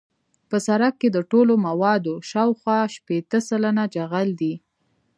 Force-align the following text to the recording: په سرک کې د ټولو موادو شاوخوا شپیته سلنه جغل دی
په 0.49 0.57
سرک 0.65 0.93
کې 1.01 1.09
د 1.11 1.17
ټولو 1.31 1.53
موادو 1.67 2.13
شاوخوا 2.29 2.79
شپیته 2.95 3.39
سلنه 3.49 3.83
جغل 3.95 4.29
دی 4.41 4.53